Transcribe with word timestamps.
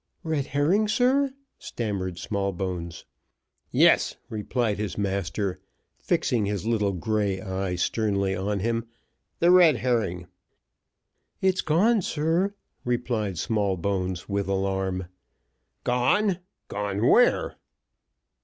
"Red 0.23 0.47
herring, 0.47 0.87
sir?" 0.87 1.31
stammered 1.59 2.17
Smallbones. 2.17 3.05
"Yes," 3.69 4.15
replied 4.29 4.79
his 4.79 4.97
master, 4.97 5.59
fixing 5.99 6.47
his 6.47 6.65
little 6.65 6.93
grey 6.93 7.39
eye 7.39 7.75
sternly 7.75 8.35
on 8.35 8.61
him, 8.61 8.87
"the 9.37 9.51
red 9.51 9.75
herring." 9.75 10.25
"It's 11.39 11.61
gone, 11.61 12.01
sir!" 12.01 12.55
replied 12.83 13.37
Smallbones, 13.37 14.27
with 14.27 14.47
alarm. 14.47 15.05
"Gone! 15.83 16.39
gone 16.67 17.05
where?" 17.07 17.57